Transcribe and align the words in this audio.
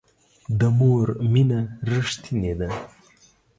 د 0.59 0.61
مور 0.77 1.07
مینه 1.31 1.59
ریښتینې 1.91 2.53
ده 2.59 2.69